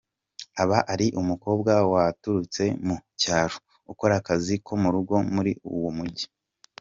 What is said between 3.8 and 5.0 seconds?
ukora akazi ko mu